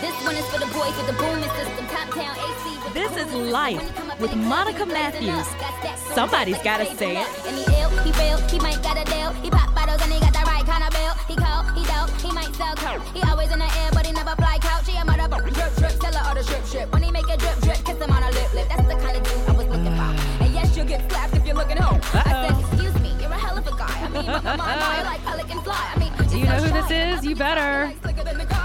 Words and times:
This 0.00 0.14
one 0.24 0.36
is 0.36 0.44
for 0.52 0.60
the 0.60 0.66
boys 0.76 0.94
with 0.96 1.06
the 1.06 1.16
booming 1.16 1.50
system. 1.56 1.86
Top 1.88 2.08
down 2.14 2.36
AC 2.36 2.92
This 2.92 3.12
is. 3.16 3.32
Life 3.32 3.76
When 3.76 3.86
he 3.86 3.92
come 3.92 4.10
up 4.10 4.20
with 4.20 4.32
in 4.32 4.40
the 4.40 4.46
club, 4.46 4.66
Monica 4.66 4.86
Matthews. 4.86 5.28
up. 5.30 5.60
Got 5.60 5.74
stacks 5.80 6.08
on 6.10 6.14
Somebody's 6.14 6.58
gotta 6.62 6.86
say 6.96 7.16
it. 7.16 7.28
And 7.46 7.56
he 7.56 7.64
ill, 7.80 7.90
he 8.04 8.10
real, 8.20 8.38
he 8.48 8.58
might 8.60 8.82
got 8.82 8.96
a 8.98 9.04
deal. 9.04 9.32
He 9.44 9.50
pop 9.50 9.74
bottles 9.74 10.00
and 10.02 10.12
he 10.12 10.20
got 10.20 10.32
the 10.32 10.44
right 10.44 10.64
kind 10.64 10.84
of 10.84 10.90
bill. 10.92 11.14
He 11.28 11.36
cold, 11.36 11.64
he 11.76 11.82
dope, 11.88 12.10
he 12.20 12.30
might 12.32 12.52
sell 12.56 12.74
coke. 12.76 13.02
He 13.14 13.20
always 13.28 13.50
in 13.52 13.58
the 13.58 13.70
air, 13.80 13.90
but 13.92 14.04
he 14.06 14.12
never 14.12 14.34
fly 14.36 14.58
couch. 14.60 14.86
He 14.88 14.96
a 14.96 15.00
motherfucker 15.04 15.52
drip 15.52 15.72
drip, 15.76 15.94
tell 16.00 16.12
her 16.12 16.24
all 16.28 16.34
the 16.34 16.44
drip 16.44 16.64
drip. 16.70 16.92
When 16.92 17.02
he 17.02 17.10
make 17.10 17.28
a 17.28 17.36
drip 17.36 17.58
drip, 17.60 17.80
kiss 17.84 17.98
him 18.00 18.10
on 18.10 18.22
a 18.22 18.30
lip 18.30 18.52
lip. 18.54 18.68
That's 18.68 18.86
the 18.88 18.96
kind 19.00 19.16
of 19.16 19.22
dude 19.24 19.48
I 19.48 19.52
was 19.52 19.66
looking 19.66 19.94
for. 19.96 20.10
And 20.44 20.50
yes, 20.54 20.76
you'll 20.76 20.86
get 20.86 21.00
slapped 21.10 21.34
if 21.36 21.46
you're 21.46 21.56
looking 21.56 21.76
home. 21.78 22.00
I 22.12 22.48
said, 22.48 22.54
excuse 22.60 22.94
me, 23.00 23.10
you're 23.20 23.32
a 23.32 23.38
hell 23.38 23.56
of 23.58 23.66
a 23.66 23.70
guy. 23.76 23.96
I 23.96 24.08
mean, 24.08 24.26
my 24.26 25.02
like 25.04 25.22
pelican 25.24 25.60
fly? 25.62 25.92
I 25.94 25.98
mean, 25.98 26.12
Do 26.30 26.38
you 26.38 26.46
know 26.46 26.60
who 26.60 26.70
this 26.72 26.90
is? 26.90 27.24
You 27.24 27.36
better. 27.36 27.92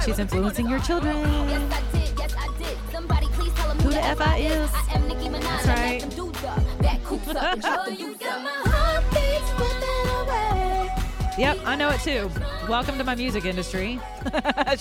She's 0.05 0.17
influencing 0.19 0.67
your 0.67 0.79
children. 0.79 1.15
Yes, 1.17 1.71
I 1.71 1.91
did. 1.91 2.19
Yes, 2.19 2.35
I 2.37 2.57
did. 2.57 2.77
Somebody 2.91 3.27
please 3.27 3.53
tell 3.53 3.69
him 3.69 3.77
Who 3.79 3.89
the 3.91 4.03
F 4.03 4.19
I 4.19 4.37
is. 4.37 4.69
I 4.73 4.93
am 4.95 5.07
Nicki 5.07 5.29
Minaj. 5.29 5.41
That's 5.41 5.67
right. 5.67 6.01
let 6.01 6.01
them 6.01 6.09
do 6.09 6.31
the 6.31 6.83
back 6.83 7.03
coops 7.03 7.27
up 7.27 7.53
and 7.53 7.61
drop 7.61 7.85
the 7.87 7.95
youth 7.95 8.25
up. 8.25 8.41
My 8.41 8.49
heart 8.65 9.03
beats 9.11 9.49
flipping 9.51 10.09
away. 10.25 10.89
Yep, 11.37 11.59
I 11.65 11.75
know 11.75 11.89
it 11.89 12.01
too. 12.01 12.31
Welcome 12.67 12.97
to 12.97 13.03
my 13.03 13.13
music 13.15 13.45
industry. 13.45 13.99
she 14.25 14.31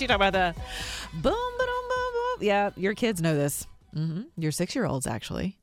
talking 0.07 0.09
about 0.11 0.33
the 0.33 0.55
boom, 1.13 1.21
boom, 1.23 1.67
boom, 1.67 2.13
boom. 2.13 2.37
Yeah, 2.47 2.71
your 2.75 2.95
kids 2.95 3.21
know 3.21 3.35
this. 3.35 3.67
hmm 3.93 4.23
Your 4.37 4.51
six 4.51 4.75
year 4.75 4.85
olds, 4.85 5.05
actually. 5.05 5.59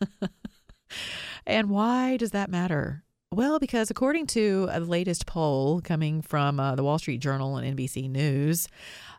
and 1.46 1.68
why 1.68 2.16
does 2.16 2.30
that 2.30 2.48
matter? 2.50 3.03
Well, 3.34 3.58
because 3.58 3.90
according 3.90 4.28
to 4.28 4.68
a 4.70 4.78
latest 4.78 5.26
poll 5.26 5.80
coming 5.80 6.22
from 6.22 6.60
uh, 6.60 6.76
the 6.76 6.84
Wall 6.84 7.00
Street 7.00 7.18
Journal 7.18 7.56
and 7.56 7.76
NBC 7.76 8.08
News, 8.08 8.68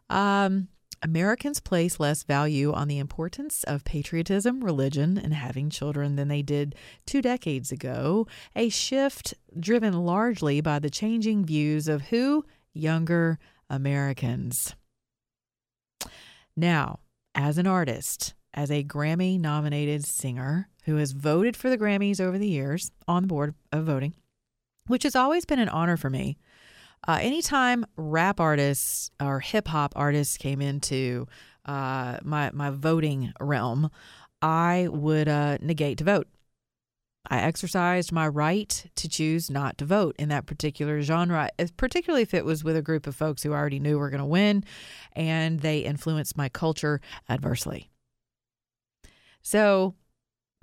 um, 0.09 0.69
Americans 1.01 1.59
place 1.59 1.99
less 1.99 2.23
value 2.23 2.71
on 2.71 2.87
the 2.87 2.97
importance 2.97 3.65
of 3.65 3.83
patriotism, 3.83 4.63
religion, 4.63 5.17
and 5.17 5.33
having 5.33 5.69
children 5.69 6.15
than 6.15 6.29
they 6.29 6.41
did 6.41 6.75
two 7.05 7.21
decades 7.21 7.73
ago. 7.73 8.25
A 8.55 8.69
shift 8.69 9.33
driven 9.59 10.05
largely 10.05 10.61
by 10.61 10.79
the 10.79 10.89
changing 10.89 11.43
views 11.43 11.89
of 11.89 12.03
who? 12.03 12.45
Younger 12.73 13.37
Americans. 13.69 14.75
Now, 16.55 16.99
as 17.35 17.57
an 17.57 17.67
artist, 17.67 18.33
as 18.53 18.71
a 18.71 18.81
Grammy 18.81 19.37
nominated 19.37 20.05
singer 20.05 20.69
who 20.85 20.95
has 20.97 21.11
voted 21.11 21.57
for 21.57 21.69
the 21.69 21.77
Grammys 21.77 22.21
over 22.21 22.37
the 22.37 22.47
years 22.47 22.91
on 23.07 23.23
the 23.23 23.27
board 23.27 23.55
of 23.71 23.85
voting, 23.85 24.13
which 24.87 25.03
has 25.03 25.15
always 25.15 25.45
been 25.45 25.59
an 25.59 25.69
honor 25.69 25.97
for 25.97 26.09
me. 26.09 26.37
Uh, 27.07 27.19
anytime 27.21 27.85
rap 27.97 28.39
artists 28.39 29.11
or 29.21 29.39
hip 29.39 29.67
hop 29.67 29.93
artists 29.95 30.37
came 30.37 30.61
into 30.61 31.27
uh, 31.65 32.17
my 32.23 32.49
my 32.53 32.69
voting 32.69 33.33
realm, 33.39 33.89
I 34.41 34.87
would 34.91 35.27
uh, 35.27 35.57
negate 35.61 35.99
to 35.99 36.03
vote. 36.03 36.27
I 37.27 37.39
exercised 37.39 38.11
my 38.11 38.27
right 38.27 38.85
to 38.95 39.09
choose 39.09 39.49
not 39.49 39.79
to 39.79 39.85
vote 39.85 40.15
in 40.19 40.29
that 40.29 40.45
particular 40.45 41.01
genre, 41.01 41.49
particularly 41.75 42.21
if 42.21 42.33
it 42.33 42.45
was 42.45 42.63
with 42.63 42.75
a 42.75 42.83
group 42.83 43.07
of 43.07 43.15
folks 43.15 43.41
who 43.41 43.53
I 43.53 43.57
already 43.57 43.79
knew 43.79 43.97
were 43.97 44.11
going 44.11 44.19
to 44.19 44.25
win 44.25 44.63
and 45.13 45.61
they 45.61 45.79
influenced 45.79 46.37
my 46.37 46.49
culture 46.49 47.01
adversely. 47.27 47.89
So, 49.41 49.95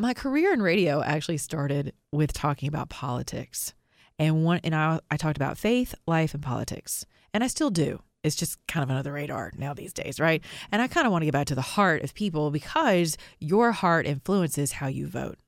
my 0.02 0.12
career 0.12 0.52
in 0.52 0.60
radio 0.60 1.00
actually 1.00 1.36
started 1.36 1.92
with 2.10 2.32
talking 2.32 2.68
about 2.68 2.88
politics. 2.88 3.72
And 4.18 4.44
one 4.44 4.58
and 4.64 4.74
I, 4.74 4.98
I 5.12 5.16
talked 5.16 5.36
about 5.36 5.58
faith, 5.58 5.94
life, 6.08 6.34
and 6.34 6.42
politics. 6.42 7.06
And 7.32 7.44
I 7.44 7.46
still 7.46 7.70
do. 7.70 8.02
It's 8.24 8.34
just 8.34 8.58
kind 8.66 8.90
of 8.90 9.04
the 9.04 9.12
radar 9.12 9.52
now 9.56 9.74
these 9.74 9.92
days, 9.92 10.18
right? 10.18 10.42
And 10.72 10.82
I 10.82 10.88
kind 10.88 11.06
of 11.06 11.12
want 11.12 11.22
to 11.22 11.26
get 11.26 11.32
back 11.32 11.46
to 11.46 11.54
the 11.54 11.60
heart 11.60 12.02
of 12.02 12.14
people 12.14 12.50
because 12.50 13.16
your 13.38 13.70
heart 13.70 14.04
influences 14.04 14.72
how 14.72 14.88
you 14.88 15.06
vote. 15.06 15.38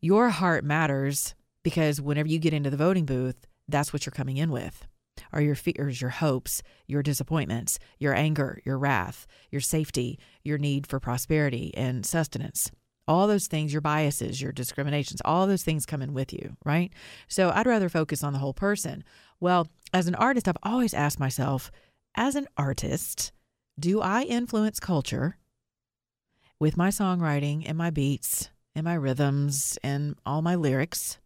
Your 0.00 0.30
heart 0.30 0.64
matters 0.64 1.36
because 1.62 2.00
whenever 2.00 2.28
you 2.28 2.40
get 2.40 2.52
into 2.52 2.70
the 2.70 2.76
voting 2.76 3.06
booth, 3.06 3.46
that's 3.68 3.92
what 3.92 4.04
you're 4.04 4.10
coming 4.10 4.38
in 4.38 4.50
with. 4.50 4.88
Are 5.32 5.40
your 5.40 5.54
fears, 5.54 6.00
your 6.00 6.10
hopes, 6.10 6.64
your 6.88 7.04
disappointments, 7.04 7.78
your 8.00 8.12
anger, 8.12 8.60
your 8.64 8.76
wrath, 8.76 9.24
your 9.52 9.60
safety, 9.60 10.18
your 10.42 10.58
need 10.58 10.88
for 10.88 10.98
prosperity 10.98 11.72
and 11.76 12.04
sustenance. 12.04 12.72
All 13.08 13.26
those 13.26 13.46
things, 13.46 13.72
your 13.72 13.82
biases, 13.82 14.42
your 14.42 14.52
discriminations, 14.52 15.22
all 15.24 15.46
those 15.46 15.62
things 15.62 15.86
come 15.86 16.02
in 16.02 16.12
with 16.12 16.32
you, 16.32 16.56
right? 16.64 16.92
So 17.28 17.50
I'd 17.50 17.66
rather 17.66 17.88
focus 17.88 18.24
on 18.24 18.32
the 18.32 18.40
whole 18.40 18.54
person. 18.54 19.04
Well, 19.38 19.68
as 19.92 20.08
an 20.08 20.16
artist, 20.16 20.48
I've 20.48 20.56
always 20.62 20.92
asked 20.92 21.20
myself, 21.20 21.70
as 22.16 22.34
an 22.34 22.48
artist, 22.56 23.32
do 23.78 24.00
I 24.00 24.22
influence 24.22 24.80
culture 24.80 25.36
with 26.58 26.76
my 26.76 26.88
songwriting 26.88 27.64
and 27.66 27.78
my 27.78 27.90
beats 27.90 28.48
and 28.74 28.84
my 28.84 28.94
rhythms 28.94 29.78
and 29.82 30.16
all 30.24 30.42
my 30.42 30.54
lyrics? 30.54 31.18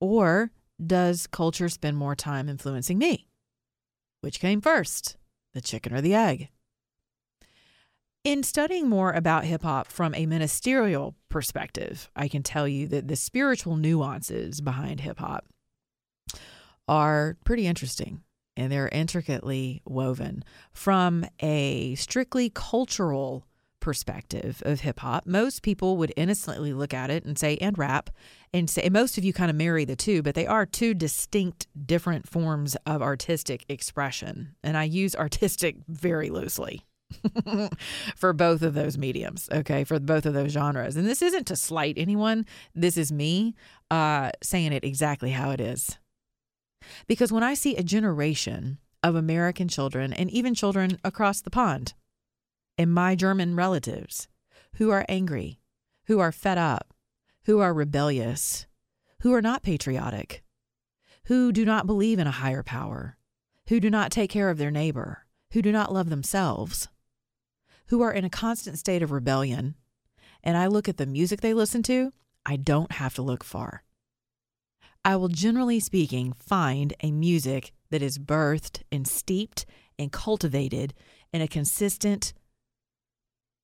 Or 0.00 0.50
does 0.84 1.26
culture 1.26 1.68
spend 1.68 1.96
more 1.96 2.16
time 2.16 2.48
influencing 2.48 2.98
me? 2.98 3.28
Which 4.22 4.40
came 4.40 4.60
first, 4.60 5.16
the 5.54 5.60
chicken 5.60 5.94
or 5.94 6.00
the 6.00 6.14
egg? 6.14 6.48
In 8.26 8.42
studying 8.42 8.88
more 8.88 9.12
about 9.12 9.44
hip 9.44 9.62
hop 9.62 9.86
from 9.86 10.12
a 10.12 10.26
ministerial 10.26 11.14
perspective, 11.28 12.10
I 12.16 12.26
can 12.26 12.42
tell 12.42 12.66
you 12.66 12.88
that 12.88 13.06
the 13.06 13.14
spiritual 13.14 13.76
nuances 13.76 14.60
behind 14.60 14.98
hip 14.98 15.20
hop 15.20 15.46
are 16.88 17.36
pretty 17.44 17.68
interesting 17.68 18.24
and 18.56 18.72
they're 18.72 18.88
intricately 18.88 19.80
woven 19.86 20.42
from 20.72 21.24
a 21.38 21.94
strictly 21.94 22.50
cultural 22.50 23.46
perspective 23.78 24.60
of 24.66 24.80
hip 24.80 24.98
hop. 24.98 25.24
Most 25.24 25.62
people 25.62 25.96
would 25.96 26.12
innocently 26.16 26.72
look 26.72 26.92
at 26.92 27.10
it 27.10 27.24
and 27.24 27.38
say, 27.38 27.56
and 27.58 27.78
rap, 27.78 28.10
and 28.52 28.68
say, 28.68 28.82
and 28.82 28.92
most 28.92 29.16
of 29.16 29.22
you 29.22 29.32
kind 29.32 29.50
of 29.50 29.56
marry 29.56 29.84
the 29.84 29.94
two, 29.94 30.20
but 30.20 30.34
they 30.34 30.48
are 30.48 30.66
two 30.66 30.94
distinct, 30.94 31.68
different 31.86 32.28
forms 32.28 32.76
of 32.86 33.02
artistic 33.02 33.64
expression. 33.68 34.56
And 34.64 34.76
I 34.76 34.82
use 34.82 35.14
artistic 35.14 35.76
very 35.86 36.28
loosely. 36.28 36.82
for 38.16 38.32
both 38.32 38.62
of 38.62 38.74
those 38.74 38.98
mediums, 38.98 39.48
okay, 39.52 39.84
for 39.84 39.98
both 39.98 40.26
of 40.26 40.34
those 40.34 40.52
genres. 40.52 40.96
And 40.96 41.06
this 41.06 41.22
isn't 41.22 41.46
to 41.48 41.56
slight 41.56 41.94
anyone. 41.96 42.46
This 42.74 42.96
is 42.96 43.12
me 43.12 43.54
uh, 43.90 44.30
saying 44.42 44.72
it 44.72 44.84
exactly 44.84 45.30
how 45.30 45.50
it 45.50 45.60
is. 45.60 45.98
Because 47.06 47.32
when 47.32 47.42
I 47.42 47.54
see 47.54 47.76
a 47.76 47.82
generation 47.82 48.78
of 49.02 49.14
American 49.14 49.68
children 49.68 50.12
and 50.12 50.30
even 50.30 50.54
children 50.54 50.98
across 51.04 51.40
the 51.40 51.50
pond 51.50 51.94
and 52.78 52.92
my 52.92 53.14
German 53.14 53.56
relatives 53.56 54.28
who 54.74 54.90
are 54.90 55.06
angry, 55.08 55.60
who 56.04 56.18
are 56.18 56.32
fed 56.32 56.58
up, 56.58 56.92
who 57.44 57.60
are 57.60 57.72
rebellious, 57.72 58.66
who 59.20 59.32
are 59.32 59.42
not 59.42 59.62
patriotic, 59.62 60.42
who 61.24 61.52
do 61.52 61.64
not 61.64 61.86
believe 61.86 62.18
in 62.18 62.26
a 62.26 62.32
higher 62.32 62.62
power, 62.62 63.16
who 63.68 63.80
do 63.80 63.90
not 63.90 64.10
take 64.10 64.30
care 64.30 64.50
of 64.50 64.58
their 64.58 64.70
neighbor, 64.70 65.26
who 65.52 65.62
do 65.62 65.72
not 65.72 65.92
love 65.92 66.10
themselves, 66.10 66.88
who 67.88 68.02
are 68.02 68.12
in 68.12 68.24
a 68.24 68.30
constant 68.30 68.78
state 68.78 69.02
of 69.02 69.12
rebellion, 69.12 69.74
and 70.42 70.56
I 70.56 70.66
look 70.66 70.88
at 70.88 70.96
the 70.96 71.06
music 71.06 71.40
they 71.40 71.54
listen 71.54 71.82
to, 71.84 72.12
I 72.44 72.56
don't 72.56 72.92
have 72.92 73.14
to 73.14 73.22
look 73.22 73.42
far. 73.42 73.82
I 75.04 75.16
will 75.16 75.28
generally 75.28 75.80
speaking 75.80 76.32
find 76.32 76.94
a 77.00 77.12
music 77.12 77.72
that 77.90 78.02
is 78.02 78.18
birthed 78.18 78.82
and 78.90 79.06
steeped 79.06 79.66
and 79.98 80.10
cultivated 80.12 80.94
in 81.32 81.40
a 81.40 81.48
consistent 81.48 82.32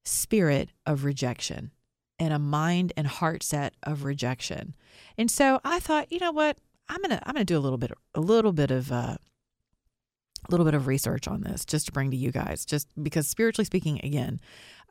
spirit 0.05 0.71
of 0.87 1.05
rejection 1.05 1.73
and 2.19 2.33
a 2.33 2.39
mind 2.39 2.93
and 2.97 3.07
heart 3.07 3.43
set 3.43 3.75
of 3.83 4.05
rejection. 4.05 4.75
And 5.19 5.31
so 5.31 5.61
I 5.65 5.81
thought, 5.81 6.13
you 6.13 6.19
know 6.21 6.33
what? 6.33 6.59
I'm 6.89 7.01
gonna 7.01 7.21
I'm 7.25 7.35
gonna 7.35 7.45
do 7.45 7.59
a 7.59 7.61
little 7.61 7.79
bit 7.79 7.93
a 8.15 8.21
little 8.21 8.53
bit 8.53 8.71
of 8.71 8.93
uh, 8.93 9.17
a 10.49 10.51
little 10.51 10.67
bit 10.67 10.75
of 10.75 10.87
research 10.87 11.29
on 11.29 11.43
this 11.43 11.65
just 11.65 11.87
to 11.87 11.93
bring 11.93 12.11
to 12.11 12.17
you 12.17 12.33
guys, 12.33 12.65
just 12.65 12.89
because 13.03 13.29
spiritually 13.29 13.65
speaking, 13.65 14.01
again, 14.03 14.41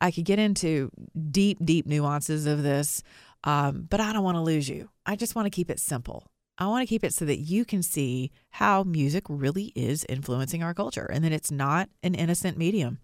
I 0.00 0.10
could 0.10 0.24
get 0.24 0.38
into 0.38 0.90
deep, 1.30 1.58
deep 1.64 1.86
nuances 1.86 2.46
of 2.46 2.62
this, 2.62 3.02
um, 3.44 3.86
but 3.88 4.00
I 4.00 4.12
don't 4.12 4.24
want 4.24 4.36
to 4.36 4.42
lose 4.42 4.68
you. 4.68 4.88
I 5.04 5.16
just 5.16 5.34
want 5.34 5.46
to 5.46 5.50
keep 5.50 5.70
it 5.70 5.80
simple. 5.80 6.26
I 6.58 6.66
want 6.66 6.82
to 6.82 6.88
keep 6.88 7.04
it 7.04 7.14
so 7.14 7.24
that 7.24 7.38
you 7.38 7.64
can 7.64 7.82
see 7.82 8.30
how 8.50 8.82
music 8.82 9.24
really 9.28 9.72
is 9.74 10.06
influencing 10.08 10.62
our 10.62 10.74
culture 10.74 11.06
and 11.06 11.24
that 11.24 11.32
it's 11.32 11.50
not 11.50 11.88
an 12.02 12.14
innocent 12.14 12.56
medium. 12.56 12.98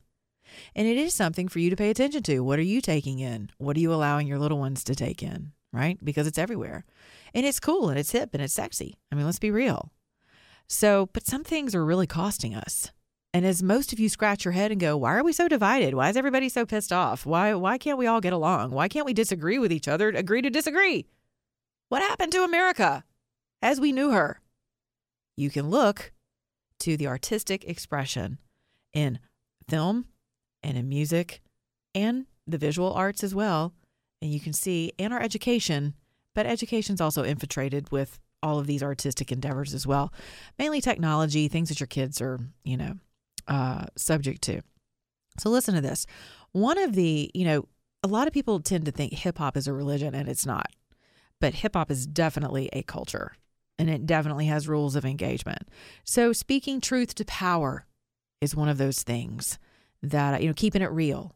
And 0.75 0.87
it 0.87 0.97
is 0.97 1.15
something 1.15 1.49
for 1.49 1.59
you 1.59 1.71
to 1.71 1.77
pay 1.77 1.91
attention 1.91 2.23
to. 2.25 2.41
What 2.41 2.59
are 2.59 2.63
you 2.63 2.81
taking 2.81 3.19
in? 3.19 3.51
What 3.59 3.77
are 3.77 3.81
you 3.81 3.93
allowing 3.93 4.27
your 4.27 4.39
little 4.39 4.59
ones 4.59 4.85
to 4.85 4.95
take 4.95 5.23
in? 5.23 5.53
Right? 5.73 6.03
Because 6.03 6.27
it's 6.27 6.39
everywhere. 6.39 6.85
And 7.35 7.45
it's 7.45 7.61
cool 7.61 7.91
and 7.91 7.99
it's 7.99 8.13
hip 8.13 8.31
and 8.33 8.43
it's 8.43 8.55
sexy. 8.55 8.97
I 9.13 9.15
mean, 9.15 9.27
let's 9.27 9.39
be 9.39 9.51
real. 9.51 9.93
So, 10.69 11.09
but 11.13 11.27
some 11.27 11.45
things 11.45 11.75
are 11.75 11.85
really 11.85 12.07
costing 12.07 12.55
us. 12.55 12.91
And 13.35 13.45
as 13.45 13.63
most 13.63 13.93
of 13.93 14.01
you 14.01 14.09
scratch 14.09 14.45
your 14.45 14.53
head 14.53 14.71
and 14.71 14.81
go, 14.81 14.97
why 14.97 15.15
are 15.17 15.25
we 15.25 15.33
so 15.33 15.49
divided? 15.49 15.95
Why 15.95 16.09
is 16.09 16.17
everybody 16.17 16.49
so 16.49 16.65
pissed 16.65 16.93
off? 16.93 17.27
Why 17.27 17.55
why 17.55 17.79
can't 17.79 17.99
we 17.99 18.07
all 18.07 18.21
get 18.21 18.33
along? 18.33 18.71
Why 18.71 18.89
can't 18.89 19.07
we 19.07 19.13
disagree 19.13 19.59
with 19.59 19.73
each 19.73 19.89
other, 19.89 20.09
agree 20.09 20.43
to 20.43 20.51
disagree? 20.51 21.07
What 21.89 22.03
happened 22.03 22.33
to 22.33 22.45
America 22.45 23.05
as 23.61 23.81
we 23.81 23.93
knew 23.93 24.11
her? 24.11 24.41
You 25.37 25.51
can 25.51 25.71
look 25.71 26.13
to 26.81 26.97
the 26.97 27.07
artistic 27.07 27.65
expression 27.65 28.39
in 28.93 29.19
film, 29.69 30.07
and 30.63 30.77
in 30.77 30.89
music 30.89 31.41
and 31.95 32.27
the 32.47 32.59
visual 32.59 32.93
arts 32.93 33.23
as 33.23 33.35
well. 33.35 33.75
And 34.21 34.33
you 34.33 34.41
can 34.41 34.53
see, 34.53 34.93
in 34.99 35.13
our 35.13 35.21
education, 35.21 35.95
but 36.35 36.47
education's 36.47 37.01
also 37.01 37.23
infiltrated 37.23 37.91
with 37.91 38.19
all 38.43 38.59
of 38.59 38.67
these 38.67 38.83
artistic 38.83 39.33
endeavors 39.33 39.75
as 39.75 39.87
well, 39.87 40.13
mainly 40.59 40.81
technology, 40.81 41.49
things 41.49 41.69
that 41.69 41.81
your 41.81 41.87
kids 41.87 42.21
are, 42.21 42.39
you 42.65 42.77
know, 42.77 42.95
uh, 43.47 43.87
subject 43.97 44.43
to. 44.43 44.61
So 45.39 45.51
listen 45.51 45.75
to 45.75 45.81
this. 45.81 46.07
One 46.53 46.79
of 46.79 46.95
the, 46.95 47.31
you 47.35 47.45
know, 47.45 47.67
a 48.03 48.09
lot 48.09 48.27
of 48.27 48.33
people 48.33 48.61
tend 48.61 48.85
to 48.87 48.93
think 48.93 49.13
hip 49.13 49.39
hop 49.39 49.57
is 49.57 49.67
a 49.67 49.73
religion, 49.73 50.15
and 50.15 50.29
it's 50.29 50.47
not. 50.47 50.71
But 51.41 51.55
hip 51.55 51.75
hop 51.75 51.91
is 51.91 52.07
definitely 52.07 52.69
a 52.73 52.83
culture, 52.83 53.33
and 53.79 53.89
it 53.89 54.07
definitely 54.07 54.47
has 54.47 54.69
rules 54.69 54.97
of 54.97 55.05
engagement. 55.05 55.69
So 56.05 56.33
speaking 56.33 56.81
truth 56.81 57.15
to 57.17 57.25
power 57.25 57.87
is 58.41 58.55
one 58.55 58.69
of 58.69 58.79
those 58.79 59.03
things 59.03 59.59
that, 60.03 60.41
you 60.43 60.49
know, 60.49 60.55
keeping 60.55 60.83
it 60.83 60.91
real. 60.91 61.35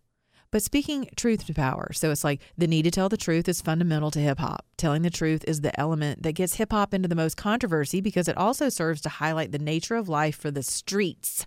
But 0.52 0.62
speaking 0.62 1.08
truth 1.16 1.46
to 1.46 1.54
power. 1.54 1.92
So 1.94 2.10
it's 2.10 2.22
like 2.22 2.42
the 2.58 2.66
need 2.66 2.82
to 2.82 2.90
tell 2.90 3.08
the 3.08 3.16
truth 3.16 3.48
is 3.48 3.62
fundamental 3.62 4.10
to 4.12 4.20
hip 4.20 4.38
hop. 4.38 4.66
Telling 4.76 5.00
the 5.00 5.10
truth 5.10 5.42
is 5.48 5.62
the 5.62 5.78
element 5.80 6.22
that 6.22 6.32
gets 6.32 6.56
hip 6.56 6.72
hop 6.72 6.92
into 6.92 7.08
the 7.08 7.14
most 7.14 7.38
controversy 7.38 8.02
because 8.02 8.28
it 8.28 8.36
also 8.36 8.68
serves 8.68 9.00
to 9.00 9.08
highlight 9.08 9.50
the 9.50 9.58
nature 9.58 9.96
of 9.96 10.10
life 10.10 10.36
for 10.36 10.50
the 10.50 10.62
streets, 10.62 11.46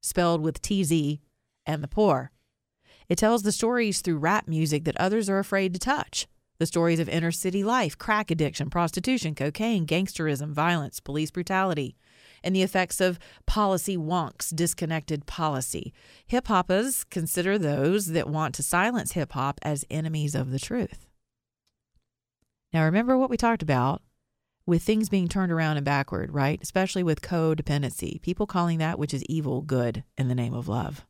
spelled 0.00 0.40
with 0.40 0.62
TZ, 0.62 1.18
and 1.66 1.82
the 1.82 1.88
poor. 1.88 2.30
It 3.08 3.18
tells 3.18 3.42
the 3.42 3.52
stories 3.52 4.00
through 4.00 4.18
rap 4.18 4.46
music 4.46 4.84
that 4.84 4.96
others 4.98 5.28
are 5.28 5.40
afraid 5.40 5.74
to 5.74 5.80
touch. 5.80 6.28
The 6.58 6.66
stories 6.66 7.00
of 7.00 7.08
inner 7.08 7.32
city 7.32 7.64
life, 7.64 7.98
crack 7.98 8.30
addiction, 8.30 8.70
prostitution, 8.70 9.34
cocaine, 9.34 9.84
gangsterism, 9.84 10.52
violence, 10.52 11.00
police 11.00 11.32
brutality, 11.32 11.96
and 12.44 12.54
the 12.54 12.62
effects 12.62 13.00
of 13.00 13.18
policy 13.46 13.96
wonks, 13.96 14.54
disconnected 14.54 15.26
policy. 15.26 15.92
Hip 16.26 16.46
hoppers 16.46 17.02
consider 17.04 17.58
those 17.58 18.08
that 18.08 18.28
want 18.28 18.54
to 18.54 18.62
silence 18.62 19.12
hip 19.12 19.32
hop 19.32 19.58
as 19.62 19.84
enemies 19.90 20.36
of 20.36 20.52
the 20.52 20.60
truth. 20.60 21.06
Now, 22.72 22.84
remember 22.84 23.16
what 23.16 23.30
we 23.30 23.36
talked 23.36 23.62
about 23.62 24.02
with 24.66 24.82
things 24.82 25.08
being 25.08 25.28
turned 25.28 25.52
around 25.52 25.76
and 25.76 25.84
backward, 25.84 26.32
right? 26.32 26.60
Especially 26.62 27.02
with 27.02 27.22
codependency, 27.22 28.20
people 28.22 28.46
calling 28.46 28.78
that 28.78 28.98
which 28.98 29.14
is 29.14 29.24
evil 29.24 29.62
good 29.62 30.04
in 30.16 30.28
the 30.28 30.34
name 30.34 30.54
of 30.54 30.68
love. 30.68 31.06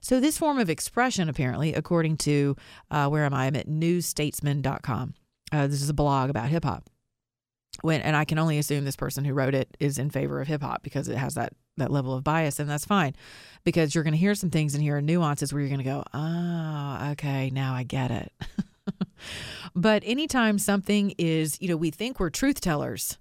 So, 0.00 0.20
this 0.20 0.38
form 0.38 0.58
of 0.58 0.70
expression, 0.70 1.28
apparently, 1.28 1.74
according 1.74 2.16
to 2.18 2.56
uh, 2.90 3.08
where 3.08 3.24
am 3.24 3.34
I? 3.34 3.46
I'm 3.46 3.56
at 3.56 3.68
newstatesman.com. 3.68 5.14
Uh, 5.52 5.66
this 5.66 5.82
is 5.82 5.90
a 5.90 5.94
blog 5.94 6.30
about 6.30 6.48
hip 6.48 6.64
hop 6.64 6.88
when 7.86 8.02
and 8.02 8.16
I 8.16 8.24
can 8.24 8.38
only 8.38 8.58
assume 8.58 8.84
this 8.84 8.96
person 8.96 9.24
who 9.24 9.32
wrote 9.32 9.54
it 9.54 9.76
is 9.80 9.98
in 9.98 10.10
favor 10.10 10.40
of 10.40 10.48
hip 10.48 10.62
hop 10.62 10.82
because 10.82 11.08
it 11.08 11.16
has 11.16 11.34
that 11.34 11.52
that 11.78 11.90
level 11.90 12.14
of 12.14 12.24
bias 12.24 12.58
and 12.58 12.68
that's 12.68 12.84
fine 12.84 13.14
because 13.64 13.94
you're 13.94 14.04
going 14.04 14.12
to 14.12 14.18
hear 14.18 14.34
some 14.34 14.50
things 14.50 14.74
and 14.74 14.82
hear 14.82 15.00
nuances 15.00 15.52
where 15.52 15.60
you're 15.60 15.68
going 15.68 15.78
to 15.78 15.84
go, 15.84 16.02
"Oh, 16.12 17.10
okay, 17.12 17.50
now 17.50 17.74
I 17.74 17.84
get 17.84 18.10
it." 18.10 18.32
but 19.74 20.02
anytime 20.04 20.58
something 20.58 21.14
is, 21.16 21.60
you 21.60 21.68
know, 21.68 21.76
we 21.76 21.90
think 21.90 22.20
we're 22.20 22.30
truth 22.30 22.60
tellers 22.60 23.18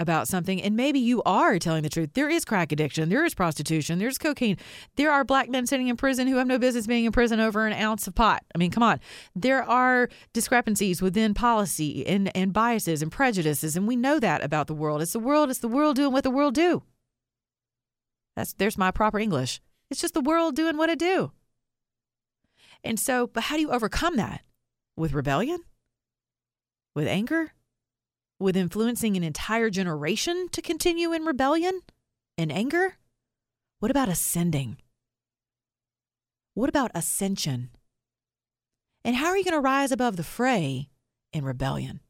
about 0.00 0.26
something, 0.26 0.60
and 0.60 0.74
maybe 0.74 0.98
you 0.98 1.22
are 1.24 1.58
telling 1.58 1.82
the 1.82 1.88
truth. 1.88 2.10
There 2.14 2.28
is 2.28 2.44
crack 2.44 2.72
addiction, 2.72 3.10
there 3.10 3.24
is 3.24 3.34
prostitution, 3.34 3.98
there's 3.98 4.18
cocaine. 4.18 4.56
There 4.96 5.12
are 5.12 5.22
black 5.22 5.48
men 5.48 5.66
sitting 5.66 5.88
in 5.88 5.96
prison 5.96 6.26
who 6.26 6.36
have 6.36 6.46
no 6.46 6.58
business 6.58 6.86
being 6.86 7.04
in 7.04 7.12
prison 7.12 7.38
over 7.38 7.66
an 7.66 7.74
ounce 7.74 8.08
of 8.08 8.14
pot. 8.14 8.42
I 8.54 8.58
mean, 8.58 8.70
come 8.70 8.82
on. 8.82 8.98
There 9.36 9.62
are 9.62 10.08
discrepancies 10.32 11.02
within 11.02 11.34
policy 11.34 12.06
and, 12.06 12.34
and 12.34 12.52
biases 12.52 13.02
and 13.02 13.12
prejudices, 13.12 13.76
and 13.76 13.86
we 13.86 13.94
know 13.94 14.18
that 14.18 14.42
about 14.42 14.66
the 14.66 14.74
world. 14.74 15.02
It's 15.02 15.12
the 15.12 15.20
world, 15.20 15.50
it's 15.50 15.60
the 15.60 15.68
world 15.68 15.96
doing 15.96 16.12
what 16.12 16.24
the 16.24 16.30
world 16.30 16.54
do. 16.54 16.82
That's 18.34 18.54
there's 18.54 18.78
my 18.78 18.90
proper 18.90 19.18
English. 19.18 19.60
It's 19.90 20.00
just 20.00 20.14
the 20.14 20.20
world 20.20 20.56
doing 20.56 20.76
what 20.76 20.88
it 20.88 20.98
do. 20.98 21.32
And 22.82 22.98
so, 22.98 23.26
but 23.26 23.44
how 23.44 23.56
do 23.56 23.60
you 23.60 23.70
overcome 23.70 24.16
that? 24.16 24.42
With 24.96 25.12
rebellion? 25.12 25.60
With 26.94 27.06
anger? 27.06 27.52
With 28.40 28.56
influencing 28.56 29.16
an 29.16 29.22
entire 29.22 29.70
generation 29.70 30.48
to 30.52 30.62
continue 30.62 31.12
in 31.12 31.24
rebellion 31.24 31.82
and 32.36 32.50
anger? 32.50 32.96
What 33.78 33.90
about 33.90 34.08
ascending? 34.08 34.78
What 36.54 36.68
about 36.68 36.90
ascension? 36.94 37.70
And 39.04 39.16
how 39.16 39.26
are 39.28 39.36
you 39.36 39.44
going 39.44 39.54
to 39.54 39.60
rise 39.60 39.92
above 39.92 40.16
the 40.16 40.24
fray 40.24 40.88
in 41.32 41.44
rebellion? 41.44 42.00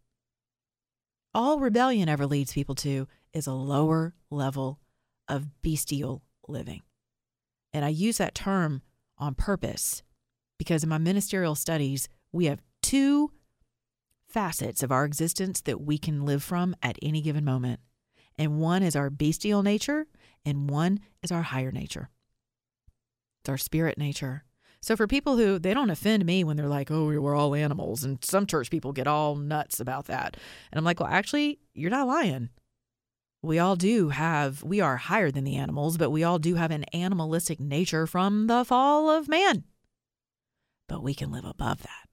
All 1.34 1.60
rebellion 1.60 2.08
ever 2.08 2.26
leads 2.26 2.52
people 2.52 2.74
to 2.76 3.06
is 3.32 3.46
a 3.46 3.52
lower 3.52 4.14
level 4.30 4.80
of 5.28 5.62
bestial 5.62 6.22
living. 6.48 6.82
And 7.72 7.84
I 7.84 7.88
use 7.88 8.18
that 8.18 8.34
term 8.34 8.82
on 9.18 9.34
purpose 9.34 10.02
because 10.58 10.82
in 10.82 10.88
my 10.88 10.98
ministerial 10.98 11.54
studies, 11.54 12.08
we 12.32 12.46
have 12.46 12.62
two 12.82 13.30
facets 14.30 14.82
of 14.82 14.92
our 14.92 15.04
existence 15.04 15.60
that 15.62 15.80
we 15.80 15.98
can 15.98 16.24
live 16.24 16.42
from 16.42 16.74
at 16.82 16.98
any 17.02 17.20
given 17.20 17.44
moment. 17.44 17.80
And 18.38 18.60
one 18.60 18.82
is 18.82 18.96
our 18.96 19.10
bestial 19.10 19.62
nature, 19.62 20.06
and 20.44 20.70
one 20.70 21.00
is 21.22 21.32
our 21.32 21.42
higher 21.42 21.72
nature. 21.72 22.08
It's 23.42 23.48
our 23.48 23.58
spirit 23.58 23.98
nature. 23.98 24.44
So 24.80 24.96
for 24.96 25.06
people 25.06 25.36
who 25.36 25.58
they 25.58 25.74
don't 25.74 25.90
offend 25.90 26.24
me 26.24 26.42
when 26.42 26.56
they're 26.56 26.66
like, 26.66 26.90
"Oh, 26.90 27.06
we're 27.06 27.34
all 27.34 27.54
animals," 27.54 28.02
and 28.02 28.24
some 28.24 28.46
church 28.46 28.70
people 28.70 28.92
get 28.92 29.06
all 29.06 29.36
nuts 29.36 29.78
about 29.78 30.06
that, 30.06 30.36
and 30.70 30.78
I'm 30.78 30.84
like, 30.84 31.00
"Well, 31.00 31.08
actually, 31.10 31.58
you're 31.74 31.90
not 31.90 32.06
lying. 32.06 32.48
We 33.42 33.58
all 33.58 33.76
do 33.76 34.10
have, 34.10 34.62
we 34.62 34.80
are 34.80 34.98
higher 34.98 35.30
than 35.30 35.44
the 35.44 35.56
animals, 35.56 35.96
but 35.96 36.10
we 36.10 36.22
all 36.22 36.38
do 36.38 36.56
have 36.56 36.70
an 36.70 36.84
animalistic 36.92 37.58
nature 37.58 38.06
from 38.06 38.48
the 38.48 38.66
fall 38.66 39.08
of 39.08 39.28
man. 39.28 39.64
But 40.88 41.02
we 41.02 41.14
can 41.14 41.30
live 41.32 41.46
above 41.46 41.82
that. 41.82 42.09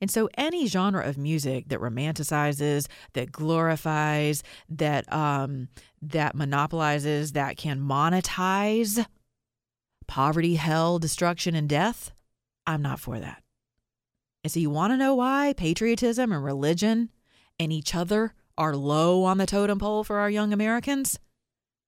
And 0.00 0.10
so, 0.10 0.28
any 0.36 0.66
genre 0.66 1.06
of 1.06 1.16
music 1.16 1.68
that 1.68 1.80
romanticizes, 1.80 2.86
that 3.14 3.32
glorifies, 3.32 4.42
that 4.68 5.10
um, 5.12 5.68
that 6.02 6.34
monopolizes, 6.34 7.32
that 7.32 7.56
can 7.56 7.80
monetize 7.80 9.06
poverty, 10.06 10.56
hell, 10.56 10.98
destruction, 10.98 11.54
and 11.54 11.68
death, 11.68 12.12
I'm 12.66 12.82
not 12.82 13.00
for 13.00 13.18
that. 13.18 13.42
And 14.44 14.52
so, 14.52 14.60
you 14.60 14.70
want 14.70 14.92
to 14.92 14.98
know 14.98 15.14
why 15.14 15.54
patriotism 15.56 16.30
and 16.30 16.44
religion 16.44 17.10
and 17.58 17.72
each 17.72 17.94
other 17.94 18.34
are 18.58 18.76
low 18.76 19.24
on 19.24 19.38
the 19.38 19.46
totem 19.46 19.78
pole 19.78 20.04
for 20.04 20.18
our 20.18 20.30
young 20.30 20.52
Americans? 20.52 21.18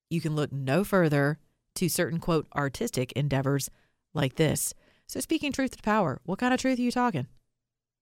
You 0.09 0.23
can 0.23 0.35
look 0.35 0.51
no 0.51 0.83
further 0.83 1.39
to 1.75 1.89
certain 1.91 2.21
quote 2.21 2.47
artistic 2.57 3.13
endeavors 3.13 3.71
like 4.15 4.37
this. 4.37 4.73
So, 5.07 5.21
speaking 5.21 5.53
truth 5.53 5.77
to 5.77 5.83
power, 5.83 6.21
what 6.25 6.38
kind 6.38 6.55
of 6.55 6.61
truth 6.61 6.79
are 6.79 6.83
you 6.83 6.91
talking? 6.91 7.27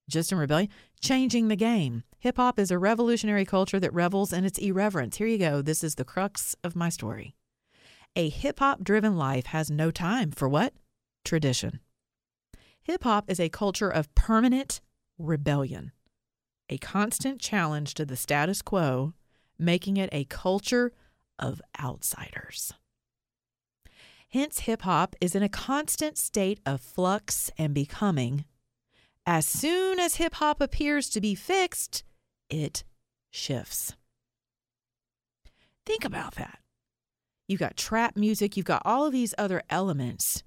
Just 0.09 0.31
in 0.31 0.39
Rebellion, 0.39 0.69
changing 1.01 1.49
the 1.49 1.57
game. 1.57 2.05
Hip 2.21 2.37
hop 2.37 2.59
is 2.59 2.71
a 2.71 2.79
revolutionary 2.79 3.45
culture 3.45 3.81
that 3.81 3.93
revels 3.93 4.33
in 4.33 4.45
its 4.45 4.59
irreverence. 4.59 5.17
Here 5.17 5.27
you 5.27 5.39
go. 5.39 5.63
This 5.63 5.83
is 5.83 5.97
the 5.97 6.05
crux 6.05 6.55
of 6.63 6.77
my 6.77 6.89
story. 6.89 7.35
A 8.15 8.29
hip 8.29 8.61
hop 8.61 8.83
driven 8.83 9.17
life 9.17 9.47
has 9.47 9.71
no 9.71 9.91
time 9.91 10.31
for 10.31 10.49
what? 10.49 10.73
Tradition. 11.25 11.81
Hip 12.85 13.03
hop 13.03 13.29
is 13.29 13.41
a 13.41 13.49
culture 13.49 13.91
of 13.91 14.15
permanent 14.15 14.81
rebellion, 15.19 15.93
a 16.71 16.79
constant 16.79 17.41
challenge 17.41 17.95
to 17.95 18.07
the 18.07 18.17
status 18.17 18.63
quo, 18.63 19.13
making 19.59 19.97
it 19.97 20.09
a 20.13 20.25
culture 20.25 20.93
of 21.39 21.61
outsiders. 21.81 22.73
Hence, 24.29 24.61
hip 24.61 24.83
hop 24.83 25.17
is 25.21 25.35
in 25.35 25.43
a 25.43 25.49
constant 25.49 26.17
state 26.17 26.61
of 26.65 26.81
flux 26.81 27.51
and 27.59 27.75
becoming 27.75 28.45
as 29.27 29.47
soon 29.47 29.99
as 29.99 30.17
hip 30.17 30.35
hop 30.35 30.61
appears 30.61 31.09
to 31.11 31.21
be 31.21 31.35
fixed, 31.35 32.05
it 32.49 32.85
shifts. 33.31 33.95
Think 35.85 36.05
about 36.05 36.37
that. 36.37 36.61
You've 37.49 37.61
got 37.61 37.77
trap 37.77 38.17
music, 38.17 38.57
you've 38.57 38.67
got 38.67 38.83
all 38.85 39.07
of 39.07 39.13
these 39.13 39.35
other 39.37 39.63
elements. 39.69 40.43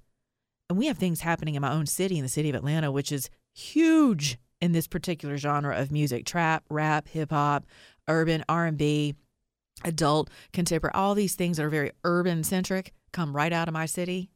And 0.69 0.77
we 0.77 0.87
have 0.87 0.97
things 0.97 1.21
happening 1.21 1.55
in 1.55 1.61
my 1.61 1.71
own 1.71 1.85
city, 1.85 2.17
in 2.17 2.23
the 2.23 2.29
city 2.29 2.49
of 2.49 2.55
Atlanta, 2.55 2.91
which 2.91 3.11
is 3.11 3.29
huge 3.53 4.37
in 4.61 4.71
this 4.71 4.87
particular 4.87 5.37
genre 5.37 5.77
of 5.77 5.91
music 5.91 6.25
trap, 6.25 6.63
rap, 6.69 7.07
hip 7.07 7.31
hop, 7.31 7.65
urban, 8.07 8.43
R&B, 8.47 9.15
adult, 9.83 10.29
contemporary, 10.53 10.93
all 10.93 11.15
these 11.15 11.35
things 11.35 11.57
that 11.57 11.63
are 11.63 11.69
very 11.69 11.91
urban 12.03 12.43
centric 12.43 12.93
come 13.11 13.35
right 13.35 13.53
out 13.53 13.67
of 13.67 13.73
my 13.73 13.85
city. 13.85 14.29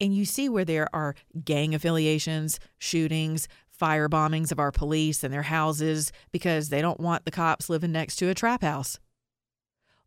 And 0.00 0.14
you 0.14 0.24
see 0.24 0.48
where 0.48 0.64
there 0.64 0.88
are 0.94 1.14
gang 1.44 1.74
affiliations, 1.74 2.58
shootings, 2.78 3.48
fire 3.68 4.08
bombings 4.08 4.52
of 4.52 4.60
our 4.60 4.70
police 4.70 5.24
and 5.24 5.32
their 5.32 5.42
houses 5.42 6.12
because 6.30 6.68
they 6.68 6.80
don't 6.80 7.00
want 7.00 7.24
the 7.24 7.30
cops 7.30 7.68
living 7.68 7.92
next 7.92 8.16
to 8.16 8.28
a 8.28 8.34
trap 8.34 8.62
house. 8.62 8.98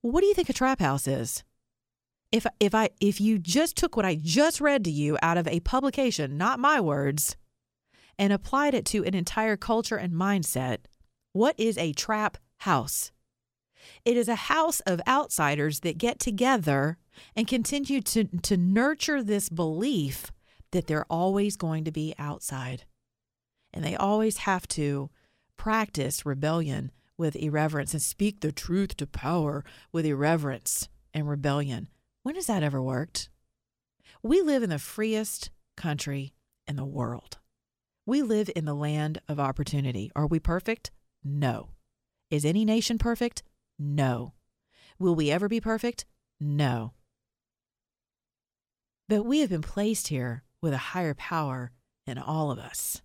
What 0.01 0.22
do 0.22 0.27
you 0.27 0.34
think 0.34 0.50
a 0.50 0.54
trap 0.54 0.80
house 0.80 1.08
is? 1.08 1.44
If 2.32 2.46
if 2.60 2.75
I 2.75 2.89
if 3.00 3.20
you 3.20 3.39
just 3.39 3.75
took 3.75 3.96
what 3.96 4.06
I 4.06 4.15
just 4.15 4.62
read 4.62 4.84
to 4.86 4.92
you 4.92 5.18
out 5.22 5.38
of 5.38 5.48
a 5.48 5.62
publication, 5.62 6.38
not 6.38 6.60
my 6.60 6.80
words, 6.80 7.36
and 8.18 8.32
applied 8.32 8.74
it 8.74 8.86
to 8.88 9.04
an 9.04 9.13
entire 9.13 9.58
culture 9.58 9.98
and 9.98 10.13
mindset, 10.13 10.80
what 11.34 11.60
is 11.60 11.77
a 11.77 11.94
trap 11.94 12.38
house? 12.60 13.12
It 14.04 14.18
is 14.18 14.27
a 14.27 14.36
house 14.36 14.80
of 14.82 15.01
outsiders 15.08 15.82
that 15.82 15.98
get 15.98 16.20
together 16.20 16.98
and 17.36 17.48
continue 17.48 18.01
to, 18.01 18.25
to 18.25 18.58
nurture 18.58 19.24
this 19.24 19.50
belief 19.50 20.32
that 20.72 20.88
they're 20.88 21.06
always 21.10 21.56
going 21.56 21.84
to 21.86 21.92
be 21.92 22.13
outside. 22.20 22.84
And 23.74 23.84
they 23.84 23.96
always 23.96 24.38
have 24.39 24.68
to 24.70 25.10
practice 25.58 26.25
rebellion 26.25 26.92
with 27.18 27.36
irreverence 27.36 27.94
and 27.94 28.01
speak 28.01 28.42
the 28.42 28.51
truth 28.51 28.98
to 28.98 29.08
power 29.08 29.63
with 29.92 30.06
irreverence 30.06 30.89
and 31.13 31.30
rebellion. 31.30 31.88
When 32.24 32.36
has 32.36 32.48
that 32.48 32.63
ever 32.63 32.82
worked? 32.82 33.30
We 34.22 34.42
live 34.42 34.63
in 34.63 34.70
the 34.70 34.80
freest 34.80 35.50
country 35.77 36.34
in 36.68 36.75
the 36.75 36.86
world. 36.86 37.38
We 38.06 38.22
live 38.22 38.50
in 38.56 38.65
the 38.65 38.75
land 38.75 39.22
of 39.27 39.39
opportunity. 39.39 40.12
Are 40.15 40.27
we 40.27 40.39
perfect? 40.39 40.92
No. 41.24 41.70
Is 42.30 42.46
any 42.46 42.65
nation 42.65 42.98
perfect? 42.98 43.44
No. 43.77 44.34
Will 45.00 45.15
we 45.15 45.32
ever 45.32 45.48
be 45.48 45.60
perfect? 45.60 46.05
No. 46.39 46.94
But 49.08 49.25
we 49.25 49.39
have 49.39 49.50
been 49.50 49.62
placed 49.62 50.08
here 50.08 50.44
with 50.62 50.74
a 50.74 50.77
higher 50.77 51.13
power 51.13 51.72
in 52.08 52.17
all 52.17 52.51
of 52.51 52.60
us. 52.60 53.01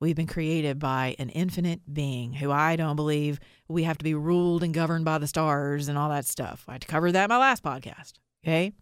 We've 0.00 0.14
been 0.14 0.28
created 0.28 0.78
by 0.78 1.16
an 1.18 1.28
infinite 1.30 1.92
being 1.92 2.34
who 2.34 2.52
I 2.52 2.76
don't 2.76 2.94
believe 2.94 3.40
we 3.66 3.82
have 3.82 3.98
to 3.98 4.04
be 4.04 4.14
ruled 4.14 4.62
and 4.62 4.72
governed 4.72 5.04
by 5.04 5.18
the 5.18 5.26
stars 5.26 5.88
and 5.88 5.98
all 5.98 6.08
that 6.10 6.24
stuff. 6.24 6.64
I 6.68 6.78
covered 6.78 7.12
that 7.12 7.24
in 7.24 7.28
my 7.28 7.38
last 7.38 7.64
podcast. 7.64 8.12
Okay. 8.44 8.72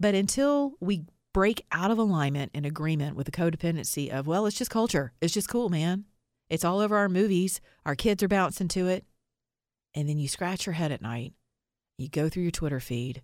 But 0.00 0.16
until 0.16 0.72
we 0.80 1.04
break 1.32 1.64
out 1.70 1.92
of 1.92 1.98
alignment 1.98 2.50
and 2.54 2.66
agreement 2.66 3.14
with 3.14 3.26
the 3.26 3.32
codependency 3.32 4.10
of, 4.10 4.26
well, 4.26 4.46
it's 4.46 4.58
just 4.58 4.70
culture, 4.70 5.12
it's 5.20 5.32
just 5.32 5.48
cool, 5.48 5.68
man. 5.68 6.06
It's 6.50 6.64
all 6.64 6.80
over 6.80 6.96
our 6.96 7.08
movies. 7.08 7.60
Our 7.86 7.94
kids 7.94 8.22
are 8.22 8.28
bouncing 8.28 8.68
to 8.68 8.88
it. 8.88 9.06
And 9.94 10.08
then 10.08 10.18
you 10.18 10.28
scratch 10.28 10.66
your 10.66 10.74
head 10.74 10.92
at 10.92 11.02
night. 11.02 11.34
You 11.98 12.08
go 12.08 12.28
through 12.28 12.44
your 12.44 12.52
Twitter 12.52 12.80
feed 12.80 13.22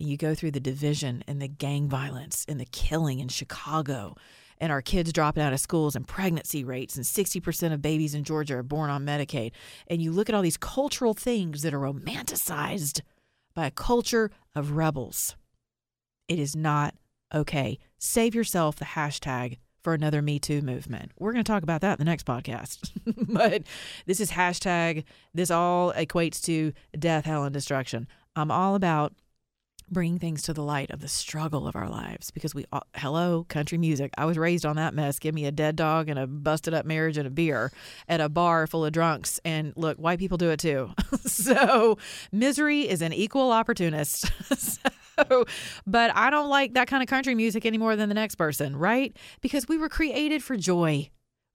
and 0.00 0.08
you 0.08 0.16
go 0.16 0.34
through 0.34 0.52
the 0.52 0.60
division 0.60 1.22
and 1.26 1.40
the 1.40 1.48
gang 1.48 1.88
violence 1.88 2.44
and 2.48 2.58
the 2.60 2.66
killing 2.66 3.20
in 3.20 3.28
Chicago 3.28 4.16
and 4.60 4.72
our 4.72 4.82
kids 4.82 5.12
dropping 5.12 5.42
out 5.42 5.52
of 5.52 5.60
schools 5.60 5.94
and 5.94 6.06
pregnancy 6.06 6.64
rates 6.64 6.96
and 6.96 7.04
60% 7.04 7.72
of 7.72 7.82
babies 7.82 8.14
in 8.14 8.24
Georgia 8.24 8.56
are 8.56 8.62
born 8.62 8.90
on 8.90 9.06
Medicaid. 9.06 9.52
And 9.86 10.02
you 10.02 10.12
look 10.12 10.28
at 10.28 10.34
all 10.34 10.42
these 10.42 10.56
cultural 10.56 11.14
things 11.14 11.62
that 11.62 11.74
are 11.74 11.80
romanticized 11.80 13.00
by 13.54 13.66
a 13.66 13.70
culture 13.70 14.30
of 14.54 14.72
rebels. 14.72 15.36
It 16.28 16.38
is 16.38 16.54
not 16.54 16.94
okay. 17.34 17.78
Save 17.98 18.34
yourself 18.34 18.76
the 18.76 18.84
hashtag 18.84 19.58
for 19.82 19.94
another 19.94 20.22
Me 20.22 20.38
Too 20.38 20.62
movement. 20.62 21.12
We're 21.18 21.32
going 21.32 21.44
to 21.44 21.50
talk 21.50 21.62
about 21.62 21.80
that 21.82 21.98
in 21.98 22.04
the 22.04 22.10
next 22.10 22.26
podcast. 22.26 22.90
but 23.28 23.62
this 24.06 24.20
is 24.20 24.32
hashtag, 24.32 25.04
this 25.34 25.50
all 25.50 25.92
equates 25.92 26.42
to 26.44 26.72
death, 26.98 27.24
hell, 27.24 27.44
and 27.44 27.52
destruction. 27.52 28.08
I'm 28.36 28.50
all 28.50 28.74
about 28.74 29.12
bringing 29.90 30.18
things 30.18 30.42
to 30.42 30.52
the 30.52 30.62
light 30.62 30.90
of 30.90 31.00
the 31.00 31.08
struggle 31.08 31.66
of 31.66 31.74
our 31.74 31.88
lives 31.88 32.30
because 32.30 32.54
we 32.54 32.64
all, 32.72 32.82
hello 32.96 33.44
country 33.48 33.78
music 33.78 34.12
i 34.18 34.24
was 34.24 34.36
raised 34.36 34.66
on 34.66 34.76
that 34.76 34.94
mess 34.94 35.18
give 35.18 35.34
me 35.34 35.46
a 35.46 35.52
dead 35.52 35.76
dog 35.76 36.08
and 36.08 36.18
a 36.18 36.26
busted 36.26 36.74
up 36.74 36.84
marriage 36.84 37.16
and 37.16 37.26
a 37.26 37.30
beer 37.30 37.72
at 38.08 38.20
a 38.20 38.28
bar 38.28 38.66
full 38.66 38.84
of 38.84 38.92
drunks 38.92 39.40
and 39.44 39.72
look 39.76 39.96
white 39.98 40.18
people 40.18 40.36
do 40.36 40.50
it 40.50 40.60
too 40.60 40.90
so 41.22 41.96
misery 42.32 42.88
is 42.88 43.02
an 43.02 43.12
equal 43.12 43.50
opportunist 43.50 44.30
but 45.86 46.14
i 46.14 46.30
don't 46.30 46.48
like 46.48 46.74
that 46.74 46.88
kind 46.88 47.02
of 47.02 47.08
country 47.08 47.34
music 47.34 47.66
any 47.66 47.78
more 47.78 47.96
than 47.96 48.08
the 48.08 48.14
next 48.14 48.36
person 48.36 48.76
right 48.76 49.16
because 49.40 49.68
we 49.68 49.78
were 49.78 49.88
created 49.88 50.42
for 50.42 50.56
joy 50.56 51.08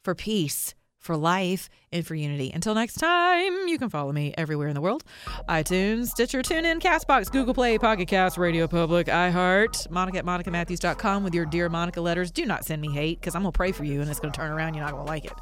for 0.04 0.16
peace 0.16 0.74
for 1.04 1.18
life 1.18 1.70
and 1.92 2.08
for 2.08 2.16
unity. 2.16 2.50
Until 2.54 2.74
next 2.74 2.96
time, 2.96 3.68
you 3.68 3.78
can 3.78 3.90
follow 3.90 4.12
me 4.12 4.34
everywhere 4.38 4.70
in 4.70 4.74
the 4.74 4.82
world 4.82 5.04
iTunes, 5.50 6.08
Stitcher, 6.08 6.42
TuneIn, 6.42 6.82
Castbox, 6.82 7.30
Google 7.30 7.54
Play, 7.54 7.78
Pocket 7.78 8.08
Cast, 8.08 8.38
Radio 8.38 8.68
Public, 8.68 9.08
iHeart, 9.08 9.90
Monica 9.92 10.20
at 10.20 10.26
MonicaMatthews.com 10.26 11.24
with 11.24 11.36
your 11.36 11.46
Dear 11.46 11.70
Monica 11.70 12.00
letters. 12.00 12.32
Do 12.32 12.46
not 12.46 12.64
send 12.66 12.82
me 12.82 12.92
hate 12.92 13.20
because 13.20 13.36
I'm 13.36 13.42
going 13.42 13.52
to 13.52 13.58
pray 13.58 13.74
for 13.74 13.84
you 13.84 14.02
and 14.02 14.10
it's 14.10 14.20
going 14.20 14.32
to 14.32 14.40
turn 14.40 14.52
around. 14.52 14.74
You're 14.74 14.86
not 14.86 14.94
going 14.94 15.06
to 15.06 15.12
like 15.12 15.26
it. 15.26 15.34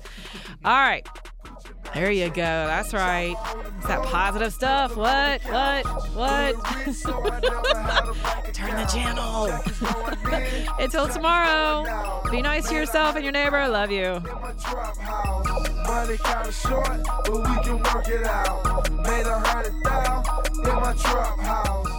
All 0.66 0.74
right. 0.74 1.08
There 1.94 2.12
you 2.12 2.30
go. 2.30 2.36
That's 2.36 2.94
right. 2.94 3.36
It's 3.78 3.88
that 3.88 4.04
positive 4.04 4.54
stuff. 4.54 4.96
What? 4.96 5.42
What? 5.44 5.86
What? 6.16 6.56
Turn 8.54 8.76
the 8.76 8.86
channel. 8.92 9.50
Until 10.80 11.08
tomorrow, 11.10 12.22
be 12.32 12.42
nice 12.42 12.70
to 12.70 12.76
yourself 12.76 13.16
and 13.16 13.24
your 13.26 13.34
neighbor. 13.34 13.58
I 13.58 13.68
love 13.68 13.92
you. 13.92 14.22
Money 15.86 16.18
kinda 16.18 16.52
short, 16.52 17.04
but 17.26 17.36
we 17.36 17.64
can 17.64 17.80
work 17.84 18.08
it 18.08 18.24
out. 18.26 18.90
Made 18.92 19.26
a 19.26 19.40
hundred 19.40 19.74
thousand 19.84 20.68
in 20.68 20.76
my 20.76 20.94
trap 20.94 21.40
house. 21.40 21.91